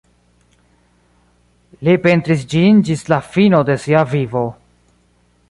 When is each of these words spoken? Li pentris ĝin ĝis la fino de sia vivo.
Li 1.87 1.93
pentris 2.07 2.47
ĝin 2.55 2.81
ĝis 2.89 3.05
la 3.15 3.21
fino 3.29 3.61
de 3.69 3.79
sia 3.87 4.05
vivo. 4.17 4.45